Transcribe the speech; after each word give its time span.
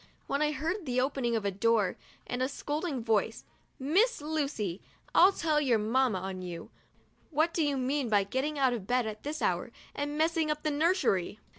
when 0.25 0.41
I 0.41 0.51
heard 0.51 0.87
the 0.87 0.99
open 0.99 1.25
ing 1.25 1.35
of 1.35 1.45
a 1.45 1.51
door 1.51 1.95
and 2.25 2.41
a 2.41 2.49
scolding 2.49 3.03
voice," 3.03 3.45
Miss 3.93 4.19
Lucy, 4.19 4.81
I'll 5.13 5.31
tell 5.31 5.61
your 5.61 5.77
Mam 5.77 6.13
ma 6.13 6.21
on 6.21 6.41
you! 6.41 6.71
What 7.29 7.53
do 7.53 7.63
you 7.63 7.77
mean 7.77 8.09
by 8.09 8.23
getting 8.23 8.57
out 8.57 8.71
THE 8.71 8.79
DIARY 8.79 8.81
OF 8.81 8.81
A 8.81 8.85
BIRTHDAY 8.87 8.93
DOLL 8.93 8.99
of 8.99 9.03
bed 9.05 9.11
at 9.11 9.21
this 9.23 9.41
hour 9.43 9.71
and 9.93 10.17
messing 10.17 10.49
up 10.49 10.63
the 10.63 10.71
nursery? 10.71 11.39